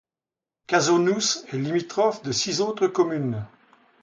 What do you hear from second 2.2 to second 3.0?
de six autres